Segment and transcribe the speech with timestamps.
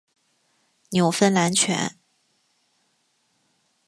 [0.89, 1.99] 纽芬兰犬。